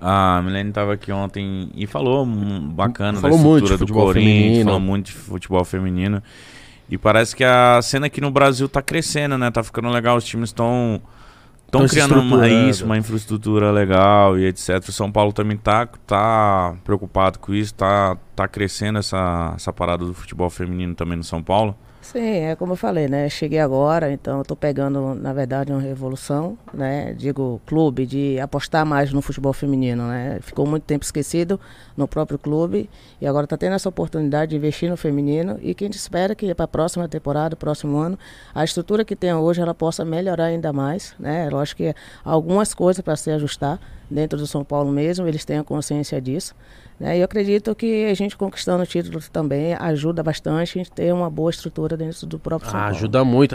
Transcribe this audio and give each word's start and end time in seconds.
A 0.00 0.42
Milene 0.44 0.68
estava 0.68 0.92
aqui 0.92 1.10
ontem 1.10 1.70
e 1.74 1.86
falou 1.86 2.26
bacana 2.26 3.18
falou 3.18 3.38
da 3.38 3.42
muito 3.42 3.64
estrutura 3.64 3.86
de 3.86 3.92
do 3.92 3.98
Corinthians, 3.98 4.42
feminino. 4.42 4.64
falou 4.64 4.80
muito 4.80 5.06
de 5.06 5.12
futebol 5.12 5.64
feminino. 5.64 6.22
E 6.88 6.96
parece 6.96 7.34
que 7.34 7.42
a 7.42 7.80
cena 7.82 8.06
aqui 8.06 8.20
no 8.20 8.30
Brasil 8.30 8.68
tá 8.68 8.80
crescendo, 8.80 9.36
né? 9.36 9.50
Tá 9.50 9.62
ficando 9.62 9.88
legal, 9.88 10.16
os 10.16 10.24
times 10.24 10.50
estão 10.50 11.00
estão 11.66 11.86
criando 11.86 12.20
uma, 12.20 12.48
isso, 12.48 12.84
uma 12.84 12.96
infraestrutura 12.96 13.72
legal 13.72 14.38
e 14.38 14.46
etc. 14.46 14.78
O 14.88 14.92
São 14.92 15.10
Paulo 15.10 15.32
também 15.32 15.56
tá, 15.56 15.86
tá 16.06 16.76
preocupado 16.84 17.38
com 17.38 17.52
isso, 17.52 17.74
tá, 17.74 18.16
tá 18.36 18.46
crescendo 18.46 18.98
essa, 18.98 19.52
essa 19.56 19.72
parada 19.72 20.04
do 20.04 20.14
futebol 20.14 20.48
feminino 20.48 20.94
também 20.94 21.16
no 21.16 21.24
São 21.24 21.42
Paulo. 21.42 21.76
Sim, 22.06 22.20
é 22.20 22.54
como 22.54 22.74
eu 22.74 22.76
falei, 22.76 23.08
né? 23.08 23.28
Cheguei 23.28 23.58
agora, 23.58 24.12
então 24.12 24.44
tô 24.44 24.54
pegando, 24.54 25.12
na 25.16 25.32
verdade, 25.32 25.72
uma 25.72 25.80
revolução, 25.80 26.56
né? 26.72 27.12
Digo, 27.14 27.60
clube, 27.66 28.06
de 28.06 28.38
apostar 28.38 28.86
mais 28.86 29.12
no 29.12 29.20
futebol 29.20 29.52
feminino, 29.52 30.06
né? 30.06 30.38
Ficou 30.40 30.64
muito 30.64 30.84
tempo 30.84 31.04
esquecido 31.04 31.58
no 31.96 32.06
próprio 32.06 32.38
clube 32.38 32.88
e 33.20 33.26
agora 33.26 33.42
está 33.42 33.56
tendo 33.56 33.74
essa 33.74 33.88
oportunidade 33.88 34.50
de 34.50 34.56
investir 34.56 34.88
no 34.88 34.96
feminino 34.96 35.58
e 35.60 35.74
que 35.74 35.82
a 35.82 35.88
gente 35.88 35.98
espera 35.98 36.32
que 36.36 36.54
para 36.54 36.64
a 36.66 36.68
próxima 36.68 37.08
temporada, 37.08 37.56
próximo 37.56 37.98
ano, 37.98 38.16
a 38.54 38.62
estrutura 38.62 39.04
que 39.04 39.16
tem 39.16 39.34
hoje 39.34 39.60
ela 39.60 39.74
possa 39.74 40.04
melhorar 40.04 40.44
ainda 40.44 40.72
mais, 40.72 41.12
né? 41.18 41.50
Lógico 41.50 41.78
que 41.78 41.94
algumas 42.24 42.72
coisas 42.72 43.02
para 43.02 43.16
se 43.16 43.32
ajustar 43.32 43.80
dentro 44.10 44.38
do 44.38 44.46
São 44.46 44.64
Paulo 44.64 44.90
mesmo, 44.92 45.26
eles 45.26 45.44
têm 45.44 45.58
a 45.58 45.64
consciência 45.64 46.20
disso. 46.20 46.54
Né? 46.98 47.16
E 47.16 47.20
eu 47.20 47.24
acredito 47.24 47.74
que 47.74 48.06
a 48.06 48.14
gente 48.14 48.36
conquistando 48.36 48.82
o 48.82 48.86
título 48.86 49.20
também 49.32 49.74
ajuda 49.74 50.22
bastante 50.22 50.78
a 50.78 50.82
gente 50.82 50.90
ter 50.90 51.12
uma 51.12 51.28
boa 51.28 51.50
estrutura 51.50 51.96
dentro 51.96 52.26
do 52.26 52.38
próprio 52.38 52.70
São 52.70 52.78
Ah, 52.78 52.84
Paulo. 52.84 52.96
ajuda 52.96 53.24
muito. 53.24 53.54